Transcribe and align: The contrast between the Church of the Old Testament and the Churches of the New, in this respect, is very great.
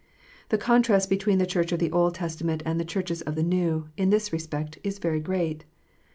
The 0.49 0.57
contrast 0.57 1.11
between 1.11 1.37
the 1.37 1.45
Church 1.45 1.71
of 1.71 1.77
the 1.77 1.91
Old 1.91 2.15
Testament 2.15 2.63
and 2.65 2.79
the 2.79 2.83
Churches 2.85 3.21
of 3.21 3.35
the 3.35 3.43
New, 3.43 3.89
in 3.97 4.09
this 4.09 4.33
respect, 4.33 4.79
is 4.83 4.97
very 4.97 5.19
great. 5.19 5.63